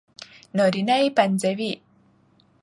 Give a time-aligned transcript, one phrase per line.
[0.55, 1.71] نارينه يې پنځوي